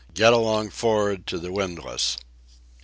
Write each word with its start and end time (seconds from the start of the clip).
Get 0.15 0.33
along 0.33 0.71
for'ard 0.71 1.27
to 1.27 1.37
the 1.37 1.51
windlass." 1.51 2.17